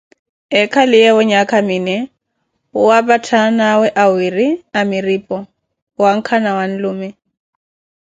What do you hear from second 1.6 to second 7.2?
minee, khuwaapatha anawe awire amiripho, wankha na whanlume